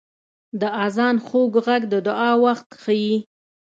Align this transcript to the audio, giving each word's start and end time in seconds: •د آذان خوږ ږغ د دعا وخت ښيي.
•د 0.61 0.63
آذان 0.85 1.15
خوږ 1.25 1.53
ږغ 1.65 1.81
د 1.93 1.95
دعا 2.07 2.31
وخت 2.45 2.69
ښيي. 2.81 3.15